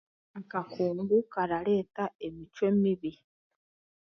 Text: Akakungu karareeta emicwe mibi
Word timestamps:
Akakungu 0.39 1.17
karareeta 1.33 2.03
emicwe 2.27 2.67
mibi 2.81 3.11